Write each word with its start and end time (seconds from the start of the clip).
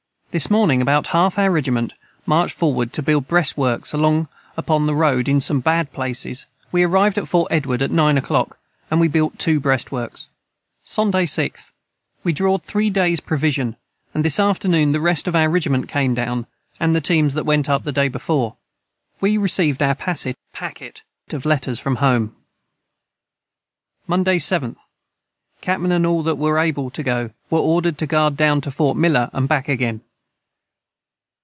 This 0.31 0.49
morning 0.49 0.81
about 0.81 1.07
half 1.07 1.37
our 1.37 1.51
rigiment 1.51 1.91
marched 2.25 2.57
forward 2.57 2.93
to 2.93 3.03
build 3.03 3.27
brest 3.27 3.57
Works 3.57 3.91
along 3.91 4.29
upon 4.55 4.85
the 4.85 4.95
road 4.95 5.27
in 5.27 5.41
some 5.41 5.59
bad 5.59 5.91
places 5.91 6.45
we 6.71 6.83
arived 6.85 7.17
at 7.17 7.27
Fort 7.27 7.51
Edward 7.51 7.81
at 7.81 7.91
9 7.91 8.17
O 8.17 8.21
clock 8.21 8.57
& 8.75 8.89
we 8.91 9.09
Built 9.09 9.37
2 9.39 9.59
Brest 9.59 9.91
works. 9.91 10.29
Sonday 10.85 11.25
6th. 11.25 11.71
We 12.23 12.33
drawd 12.33 12.63
3 12.63 12.89
days 12.89 13.19
provision 13.19 13.75
and 14.13 14.23
this 14.23 14.39
afternoon 14.39 14.93
the 14.93 15.01
Rest 15.01 15.27
of 15.27 15.35
our 15.35 15.49
Rigiment 15.49 15.89
came 15.89 16.13
down 16.13 16.47
and 16.79 16.95
the 16.95 17.01
teams 17.01 17.33
that 17.33 17.45
went 17.45 17.67
up 17.69 17.83
the 17.83 17.91
day 17.91 18.07
Before 18.07 18.55
we 19.19 19.37
received 19.37 19.83
our 19.83 19.95
pacet 19.95 20.37
of 21.33 21.43
letters 21.45 21.77
from 21.77 21.97
home. 21.97 22.33
[Footnote 24.07 24.07
54: 24.07 24.07
Packet.] 24.07 24.07
Monday 24.07 24.39
7th. 24.39 24.77
Cap.n 25.59 26.05
& 26.05 26.05
all 26.05 26.23
that 26.23 26.37
were 26.37 26.57
able 26.57 26.89
to 26.89 27.03
go 27.03 27.31
were 27.49 27.59
ordered 27.59 27.97
to 27.97 28.07
guard 28.07 28.37
down 28.37 28.61
to 28.61 28.71
Fort 28.71 28.95
Miller 28.95 29.29
and 29.33 29.49
back 29.49 29.67
again. 29.67 29.99